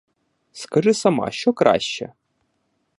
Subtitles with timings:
[0.51, 2.13] Скажи сама, що краще?